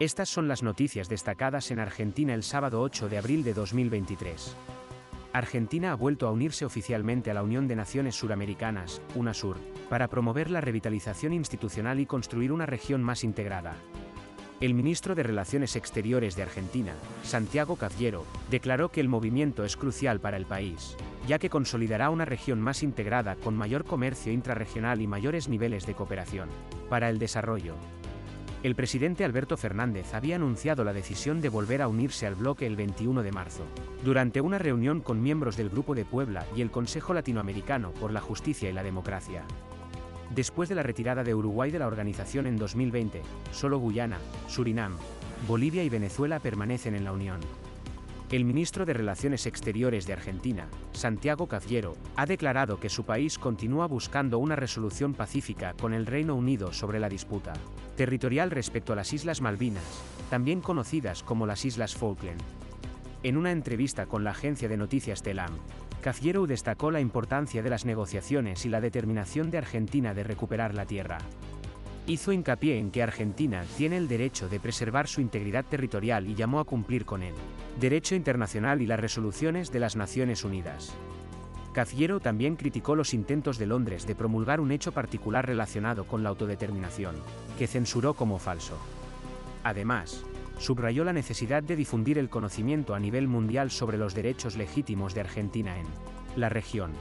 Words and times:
Estas 0.00 0.28
son 0.28 0.48
las 0.48 0.64
noticias 0.64 1.08
destacadas 1.08 1.70
en 1.70 1.78
Argentina 1.78 2.34
el 2.34 2.42
sábado 2.42 2.82
8 2.82 3.08
de 3.08 3.16
abril 3.16 3.44
de 3.44 3.54
2023. 3.54 4.56
Argentina 5.32 5.92
ha 5.92 5.94
vuelto 5.94 6.26
a 6.26 6.32
unirse 6.32 6.64
oficialmente 6.64 7.30
a 7.30 7.34
la 7.34 7.44
Unión 7.44 7.68
de 7.68 7.76
Naciones 7.76 8.16
Suramericanas, 8.16 9.00
UNASUR, 9.14 9.56
para 9.88 10.08
promover 10.08 10.50
la 10.50 10.60
revitalización 10.60 11.32
institucional 11.32 12.00
y 12.00 12.06
construir 12.06 12.50
una 12.50 12.66
región 12.66 13.04
más 13.04 13.22
integrada. 13.22 13.76
El 14.60 14.74
ministro 14.74 15.14
de 15.14 15.22
Relaciones 15.22 15.76
Exteriores 15.76 16.34
de 16.34 16.42
Argentina, 16.42 16.94
Santiago 17.22 17.76
Cafiero, 17.76 18.24
declaró 18.50 18.90
que 18.90 19.00
el 19.00 19.08
movimiento 19.08 19.64
es 19.64 19.76
crucial 19.76 20.18
para 20.18 20.36
el 20.36 20.46
país, 20.46 20.96
ya 21.28 21.38
que 21.38 21.50
consolidará 21.50 22.10
una 22.10 22.24
región 22.24 22.60
más 22.60 22.82
integrada 22.82 23.36
con 23.36 23.56
mayor 23.56 23.84
comercio 23.84 24.32
intrarregional 24.32 25.00
y 25.00 25.06
mayores 25.06 25.48
niveles 25.48 25.86
de 25.86 25.94
cooperación. 25.94 26.48
Para 26.88 27.10
el 27.10 27.18
desarrollo, 27.18 27.74
el 28.64 28.74
presidente 28.74 29.26
Alberto 29.26 29.58
Fernández 29.58 30.14
había 30.14 30.36
anunciado 30.36 30.84
la 30.84 30.94
decisión 30.94 31.42
de 31.42 31.50
volver 31.50 31.82
a 31.82 31.88
unirse 31.88 32.26
al 32.26 32.34
bloque 32.34 32.66
el 32.66 32.76
21 32.76 33.22
de 33.22 33.30
marzo, 33.30 33.66
durante 34.02 34.40
una 34.40 34.56
reunión 34.56 35.02
con 35.02 35.22
miembros 35.22 35.58
del 35.58 35.68
Grupo 35.68 35.94
de 35.94 36.06
Puebla 36.06 36.46
y 36.56 36.62
el 36.62 36.70
Consejo 36.70 37.12
Latinoamericano 37.12 37.90
por 37.92 38.10
la 38.10 38.22
Justicia 38.22 38.70
y 38.70 38.72
la 38.72 38.82
Democracia. 38.82 39.44
Después 40.34 40.70
de 40.70 40.76
la 40.76 40.82
retirada 40.82 41.22
de 41.22 41.34
Uruguay 41.34 41.70
de 41.70 41.78
la 41.78 41.86
organización 41.86 42.46
en 42.46 42.56
2020, 42.56 43.20
solo 43.52 43.78
Guyana, 43.78 44.16
Surinam, 44.48 44.96
Bolivia 45.46 45.84
y 45.84 45.90
Venezuela 45.90 46.40
permanecen 46.40 46.94
en 46.94 47.04
la 47.04 47.12
Unión. 47.12 47.40
El 48.30 48.46
ministro 48.46 48.86
de 48.86 48.94
Relaciones 48.94 49.46
Exteriores 49.46 50.06
de 50.06 50.14
Argentina, 50.14 50.66
Santiago 50.92 51.46
Cafiero, 51.46 51.94
ha 52.16 52.24
declarado 52.24 52.80
que 52.80 52.88
su 52.88 53.04
país 53.04 53.38
continúa 53.38 53.86
buscando 53.86 54.38
una 54.38 54.56
resolución 54.56 55.12
pacífica 55.12 55.74
con 55.74 55.92
el 55.92 56.06
Reino 56.06 56.34
Unido 56.34 56.72
sobre 56.72 56.98
la 56.98 57.10
disputa 57.10 57.52
territorial 57.96 58.50
respecto 58.50 58.92
a 58.92 58.96
las 58.96 59.12
Islas 59.12 59.42
Malvinas, 59.42 59.84
también 60.30 60.62
conocidas 60.62 61.22
como 61.22 61.46
las 61.46 61.64
Islas 61.66 61.94
Falkland. 61.94 62.40
En 63.22 63.36
una 63.36 63.52
entrevista 63.52 64.06
con 64.06 64.24
la 64.24 64.30
agencia 64.30 64.68
de 64.68 64.78
noticias 64.78 65.22
TELAM, 65.22 65.52
Cafiero 66.02 66.46
destacó 66.46 66.90
la 66.90 67.00
importancia 67.00 67.62
de 67.62 67.70
las 67.70 67.84
negociaciones 67.84 68.64
y 68.64 68.68
la 68.70 68.80
determinación 68.80 69.50
de 69.50 69.58
Argentina 69.58 70.12
de 70.12 70.24
recuperar 70.24 70.74
la 70.74 70.86
tierra. 70.86 71.18
Hizo 72.06 72.32
hincapié 72.32 72.78
en 72.78 72.90
que 72.90 73.02
Argentina 73.02 73.64
tiene 73.76 73.98
el 73.98 74.08
derecho 74.08 74.48
de 74.48 74.60
preservar 74.60 75.08
su 75.08 75.20
integridad 75.20 75.64
territorial 75.64 76.26
y 76.26 76.34
llamó 76.34 76.58
a 76.58 76.64
cumplir 76.64 77.04
con 77.04 77.22
el 77.22 77.34
derecho 77.80 78.14
internacional 78.14 78.80
y 78.82 78.86
las 78.86 79.00
resoluciones 79.00 79.72
de 79.72 79.80
las 79.80 79.96
Naciones 79.96 80.44
Unidas. 80.44 80.94
Cafiero 81.72 82.20
también 82.20 82.54
criticó 82.54 82.94
los 82.94 83.14
intentos 83.14 83.58
de 83.58 83.66
Londres 83.66 84.06
de 84.06 84.14
promulgar 84.14 84.60
un 84.60 84.70
hecho 84.70 84.92
particular 84.92 85.44
relacionado 85.44 86.04
con 86.04 86.22
la 86.22 86.28
autodeterminación, 86.28 87.16
que 87.58 87.66
censuró 87.66 88.14
como 88.14 88.38
falso. 88.38 88.78
Además, 89.64 90.24
subrayó 90.58 91.02
la 91.02 91.12
necesidad 91.12 91.64
de 91.64 91.74
difundir 91.74 92.16
el 92.16 92.28
conocimiento 92.28 92.94
a 92.94 93.00
nivel 93.00 93.26
mundial 93.26 93.72
sobre 93.72 93.98
los 93.98 94.14
derechos 94.14 94.56
legítimos 94.56 95.14
de 95.14 95.22
Argentina 95.22 95.76
en 95.76 95.86
la 96.36 96.48
región. 96.48 96.92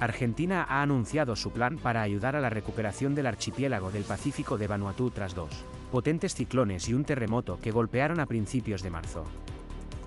Argentina 0.00 0.66
ha 0.68 0.82
anunciado 0.82 1.36
su 1.36 1.52
plan 1.52 1.76
para 1.76 2.00
ayudar 2.00 2.34
a 2.34 2.40
la 2.40 2.50
recuperación 2.50 3.14
del 3.14 3.26
archipiélago 3.26 3.90
del 3.90 4.04
Pacífico 4.04 4.56
de 4.56 4.66
Vanuatu 4.68 5.10
tras 5.10 5.34
dos 5.34 5.64
potentes 5.92 6.34
ciclones 6.34 6.88
y 6.88 6.94
un 6.94 7.04
terremoto 7.04 7.58
que 7.60 7.70
golpearon 7.70 8.18
a 8.18 8.26
principios 8.26 8.82
de 8.82 8.90
marzo. 8.90 9.26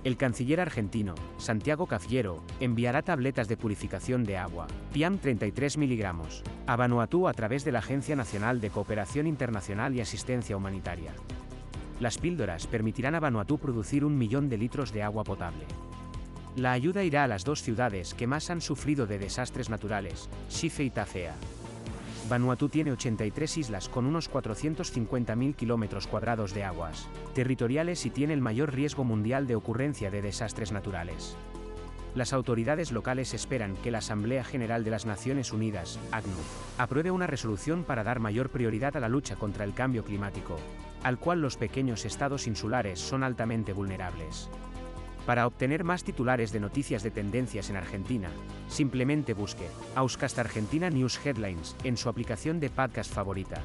El 0.06 0.17
canciller 0.17 0.59
argentino, 0.59 1.16
Santiago 1.39 1.88
Cafiero, 1.88 2.44
enviará 2.59 3.02
tabletas 3.02 3.48
de 3.48 3.58
purificación 3.58 4.23
de 4.23 4.38
agua, 4.38 4.67
PIAM 4.94 5.17
33 5.17 5.80
miligramos, 5.80 6.44
a 6.67 6.75
Vanuatu 6.75 7.28
a 7.28 7.34
través 7.34 7.66
de 7.66 7.72
la 7.72 7.80
Agencia 7.80 8.16
Nacional 8.16 8.61
de 8.61 8.70
Cooperación 8.70 9.26
Internacional 9.26 9.95
y 9.95 10.02
Asistencia 10.02 10.56
Humanitaria. 10.56 11.11
Las 12.00 12.20
píldoras 12.20 12.67
permitirán 12.67 13.16
a 13.16 13.20
Vanuatu 13.20 13.58
producir 13.58 14.06
un 14.06 14.16
millón 14.16 14.48
de 14.48 14.59
litros 14.59 14.94
de 14.94 15.02
agua 15.02 15.23
potable. 15.23 15.66
La 16.56 16.73
ayuda 16.73 17.03
irá 17.03 17.23
a 17.23 17.28
las 17.28 17.44
dos 17.44 17.64
ciudades 17.64 18.14
que 18.14 18.28
más 18.28 18.52
han 18.52 18.61
sufrido 18.61 19.08
de 19.08 19.17
desastres 19.17 19.72
naturales, 19.72 20.30
Shife 20.52 20.83
y 20.83 20.92
Tafea. 20.92 21.33
Vanuatu 22.27 22.69
tiene 22.69 22.91
83 22.91 23.58
islas 23.58 23.87
con 23.87 24.08
unos 24.08 24.31
450.000 24.31 25.55
kilómetros 25.55 26.08
cuadrados 26.08 26.55
de 26.55 26.63
aguas 26.63 27.08
territoriales 27.36 28.03
y 28.08 28.09
tiene 28.09 28.33
el 28.33 28.41
mayor 28.41 28.73
riesgo 28.73 29.03
mundial 29.03 29.45
de 29.45 29.55
ocurrencia 29.55 30.09
de 30.09 30.23
desastres 30.23 30.71
naturales. 30.71 31.37
Las 32.15 32.33
autoridades 32.33 32.91
locales 32.91 33.33
esperan 33.33 33.75
que 33.75 33.91
la 33.91 33.99
Asamblea 33.99 34.43
General 34.43 34.83
de 34.83 34.89
las 34.89 35.05
Naciones 35.05 35.52
Unidas, 35.52 35.99
ACNUR, 36.11 36.43
apruebe 36.80 37.11
una 37.11 37.27
resolución 37.27 37.83
para 37.83 38.03
dar 38.03 38.19
mayor 38.19 38.49
prioridad 38.49 38.95
a 38.97 39.02
la 39.02 39.09
lucha 39.09 39.36
contra 39.36 39.65
el 39.65 39.73
cambio 39.73 40.03
climático, 40.03 40.55
al 41.03 41.19
cual 41.19 41.42
los 41.42 41.57
pequeños 41.57 42.05
estados 42.05 42.47
insulares 42.47 42.99
son 42.99 43.21
altamente 43.21 43.73
vulnerables. 43.73 44.49
Para 45.25 45.47
obtener 45.47 45.83
más 45.83 46.03
titulares 46.03 46.52
de 46.52 46.59
noticias 46.59 47.02
de 47.02 47.09
tendencias 47.09 47.69
en 47.69 47.77
Argentina, 47.77 48.30
simplemente 48.67 49.33
busque 49.33 49.67
Auscast 49.95 50.37
Argentina 50.37 50.89
News 50.89 51.19
Headlines 51.25 51.75
en 51.83 51.97
su 51.97 52.09
aplicación 52.09 52.59
de 52.59 52.69
podcast 52.69 53.11
favorita. 53.11 53.63